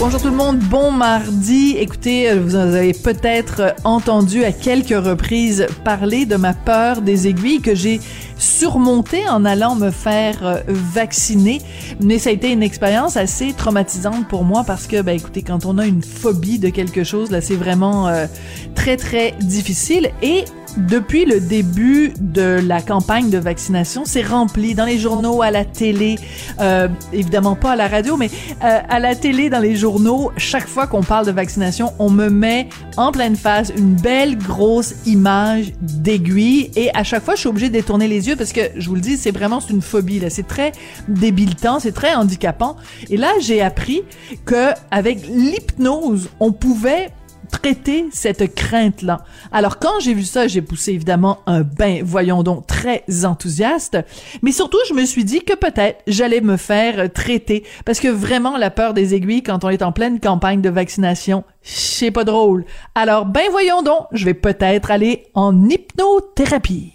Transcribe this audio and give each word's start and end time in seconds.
Bonjour 0.00 0.18
tout 0.18 0.28
le 0.28 0.34
monde, 0.34 0.58
bon 0.58 0.92
mardi. 0.92 1.76
Écoutez, 1.76 2.30
euh, 2.30 2.40
vous 2.40 2.54
avez 2.54 2.94
peut-être 2.94 3.74
entendu 3.84 4.44
à 4.44 4.50
quelques 4.50 4.96
reprises 4.96 5.66
parler 5.84 6.24
de 6.24 6.36
ma 6.36 6.54
peur 6.54 7.02
des 7.02 7.28
aiguilles 7.28 7.60
que 7.60 7.74
j'ai 7.74 8.00
surmontée 8.38 9.28
en 9.28 9.44
allant 9.44 9.74
me 9.76 9.90
faire 9.90 10.38
euh, 10.42 10.60
vacciner. 10.66 11.60
Mais 12.00 12.18
ça 12.18 12.30
a 12.30 12.32
été 12.32 12.50
une 12.50 12.62
expérience 12.62 13.18
assez 13.18 13.52
traumatisante 13.52 14.26
pour 14.26 14.42
moi 14.44 14.64
parce 14.66 14.86
que, 14.86 15.02
ben 15.02 15.14
écoutez, 15.14 15.42
quand 15.42 15.66
on 15.66 15.76
a 15.76 15.84
une 15.84 16.02
phobie 16.02 16.58
de 16.58 16.70
quelque 16.70 17.04
chose, 17.04 17.30
là, 17.30 17.42
c'est 17.42 17.56
vraiment 17.56 18.08
euh, 18.08 18.24
très, 18.80 18.96
très 18.96 19.32
difficile. 19.42 20.10
Et 20.22 20.46
depuis 20.78 21.26
le 21.26 21.38
début 21.38 22.14
de 22.18 22.60
la 22.66 22.80
campagne 22.80 23.28
de 23.28 23.36
vaccination, 23.36 24.04
c'est 24.06 24.22
rempli 24.22 24.74
dans 24.74 24.86
les 24.86 24.98
journaux, 24.98 25.42
à 25.42 25.50
la 25.50 25.66
télé, 25.66 26.16
euh, 26.60 26.88
évidemment 27.12 27.56
pas 27.56 27.72
à 27.72 27.76
la 27.76 27.88
radio, 27.88 28.16
mais 28.16 28.30
euh, 28.64 28.78
à 28.88 28.98
la 28.98 29.14
télé, 29.14 29.50
dans 29.50 29.58
les 29.58 29.76
journaux, 29.76 30.32
chaque 30.38 30.66
fois 30.66 30.86
qu'on 30.86 31.02
parle 31.02 31.26
de 31.26 31.30
vaccination, 31.30 31.92
on 31.98 32.08
me 32.08 32.30
met 32.30 32.68
en 32.96 33.12
pleine 33.12 33.36
face 33.36 33.70
une 33.76 33.96
belle 33.96 34.38
grosse 34.38 34.94
image 35.04 35.72
d'aiguille 35.82 36.70
et 36.74 36.90
à 36.94 37.04
chaque 37.04 37.22
fois, 37.22 37.34
je 37.34 37.40
suis 37.40 37.48
obligée 37.50 37.68
de 37.68 37.74
détourner 37.74 38.08
les 38.08 38.28
yeux 38.28 38.36
parce 38.36 38.52
que, 38.52 38.62
je 38.76 38.88
vous 38.88 38.94
le 38.94 39.02
dis, 39.02 39.18
c'est 39.18 39.32
vraiment 39.32 39.60
une 39.68 39.82
phobie, 39.82 40.20
là. 40.20 40.30
C'est 40.30 40.46
très 40.46 40.72
débilitant, 41.06 41.80
c'est 41.80 41.92
très 41.92 42.14
handicapant. 42.14 42.76
Et 43.10 43.18
là, 43.18 43.30
j'ai 43.42 43.60
appris 43.60 44.04
que 44.46 44.70
avec 44.90 45.26
l'hypnose, 45.26 46.30
on 46.40 46.52
pouvait 46.52 47.10
traiter 47.50 48.06
cette 48.12 48.54
crainte-là. 48.54 49.24
Alors 49.52 49.78
quand 49.78 50.00
j'ai 50.00 50.14
vu 50.14 50.24
ça, 50.24 50.46
j'ai 50.46 50.62
poussé 50.62 50.92
évidemment 50.92 51.40
un 51.46 51.62
bain, 51.62 52.00
voyons 52.02 52.42
donc, 52.42 52.66
très 52.66 53.04
enthousiaste, 53.24 53.98
mais 54.42 54.52
surtout 54.52 54.78
je 54.88 54.94
me 54.94 55.04
suis 55.04 55.24
dit 55.24 55.40
que 55.40 55.54
peut-être 55.54 56.02
j'allais 56.06 56.40
me 56.40 56.56
faire 56.56 57.12
traiter, 57.12 57.64
parce 57.84 58.00
que 58.00 58.08
vraiment 58.08 58.56
la 58.56 58.70
peur 58.70 58.94
des 58.94 59.14
aiguilles 59.14 59.42
quand 59.42 59.64
on 59.64 59.68
est 59.68 59.82
en 59.82 59.92
pleine 59.92 60.20
campagne 60.20 60.60
de 60.60 60.70
vaccination, 60.70 61.44
c'est 61.62 62.10
pas 62.10 62.24
drôle. 62.24 62.64
Alors 62.94 63.26
ben 63.26 63.44
voyons 63.50 63.82
donc, 63.82 64.06
je 64.12 64.24
vais 64.24 64.34
peut-être 64.34 64.90
aller 64.90 65.26
en 65.34 65.68
hypnothérapie. 65.68 66.94